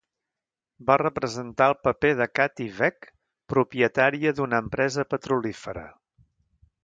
[0.89, 3.11] Va representar el paper de Kathy Veck,
[3.55, 5.85] propietària d'una empresa petrolífera.